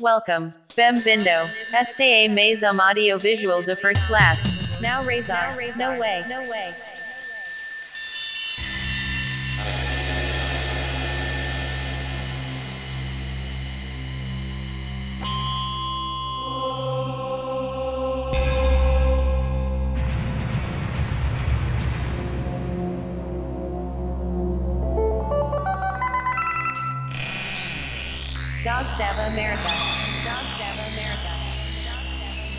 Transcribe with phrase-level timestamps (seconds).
[0.00, 0.52] Welcome.
[0.76, 1.30] Bem-vindo.
[1.72, 4.42] Este é mais um audiovisual de first class.
[4.80, 5.56] Now Razor.
[5.76, 6.22] No way.
[6.28, 6.74] No way.
[28.65, 29.69] Dog Sava America.
[30.23, 31.31] Dog Sava America.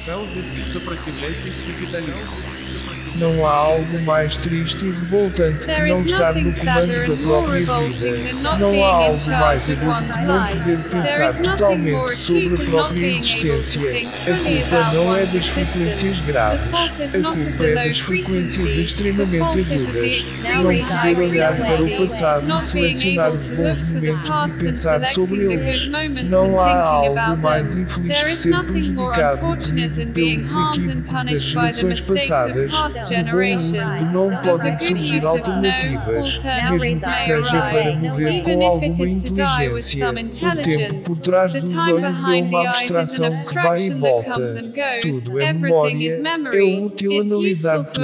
[0.05, 2.86] Felves e сопротивляйтесь капитализму.
[3.18, 8.34] Não há algo mais triste e revoltante que não estar no comando da própria vida.
[8.60, 13.82] Não há algo mais agudo que não poder pensar totalmente sobre a própria existência.
[13.82, 16.60] A culpa não é one's das frequências graves.
[16.74, 20.40] A culpa é das frequências extremamente agudas.
[20.44, 25.90] Não poder olhar para o passado e selecionar os bons momentos e pensar sobre eles.
[26.30, 32.72] Não há algo mais infeliz que ser prejudicado and equívocos das gerações passadas.
[33.08, 34.14] Do bom uso generations.
[34.14, 36.44] não podem surgir alternativas,
[36.80, 40.10] mesmo que seja para morrer com alguma inteligência.
[40.10, 43.46] O tempo por trás dos time olhos é behind uma the eyes is abstração an
[43.48, 44.32] que vai e abstraction that volta.
[44.34, 45.24] comes and goes.
[45.24, 46.08] Tudo é Everything memória.
[46.08, 46.80] is É memory.
[46.86, 48.02] útil analisar tudo.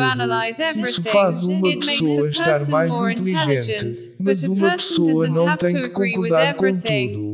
[0.84, 3.72] Isso faz uma It makes pessoa a estar mais more inteligente.
[3.72, 4.10] intelligent.
[4.20, 6.54] Mas But a uma person pessoa doesn't não have tem to que agree with concordar
[6.56, 7.14] com everything.
[7.14, 7.33] tudo.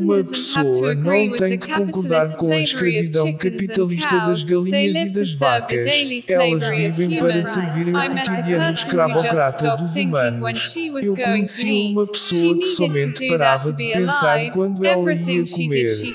[0.00, 5.86] Uma pessoa não tem que concordar com a escravidão capitalista das galinhas e das vacas.
[6.28, 7.50] Elas vivem para humans.
[7.50, 10.74] servir o cotidiano escravocrata dos humanos.
[11.02, 16.14] Eu conheci uma pessoa que somente parava de pensar quando ela ia comer.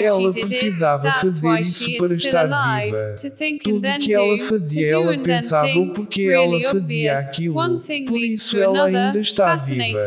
[0.00, 3.16] Ela precisava fazer isso para estar viva.
[3.62, 7.54] Tudo then que ela fazia, ela pensava porque really ela fazia aquilo.
[8.06, 9.98] Por isso ela ainda está viva.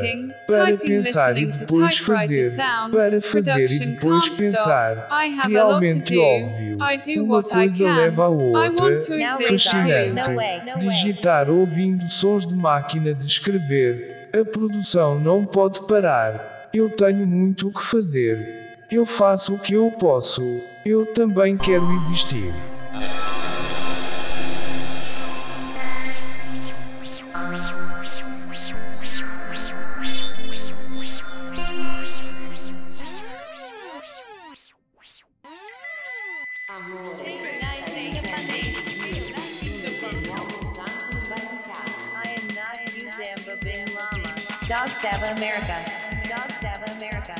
[0.48, 2.63] Para pensar e depois fazer.
[2.92, 5.08] Para fazer e depois pensar.
[5.10, 6.78] a Realmente óbvio.
[7.24, 9.02] Uma coisa leva to outra.
[9.48, 10.80] Fascinante.
[10.80, 14.30] Digitar ouvindo sons de máquina de escrever.
[14.34, 16.70] A produção não pode parar.
[16.74, 18.76] Eu tenho muito o que fazer.
[18.92, 20.44] Eu faço o que eu posso.
[20.86, 22.54] Eu também quero existir.
[36.74, 36.82] Dog
[44.90, 45.78] Sava America.
[46.28, 47.36] Dog Sava America.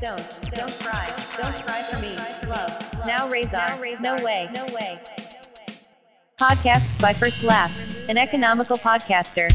[0.00, 1.06] Don't, don't cry.
[1.36, 2.16] Don't cry for me.
[2.48, 3.06] Love.
[3.06, 3.66] Now Razor.
[4.00, 4.48] No way.
[4.54, 4.98] No way.
[6.40, 9.52] Podcasts by First Class, an economical podcaster.